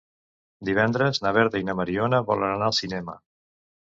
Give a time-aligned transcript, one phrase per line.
[0.69, 3.19] Divendres na Berta i na Mariona volen anar al cinema.